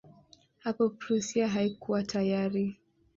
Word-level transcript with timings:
Hapo 0.57 0.89
Prussia 0.89 1.47
haikuwa 1.47 2.03
tayari. 2.03 2.77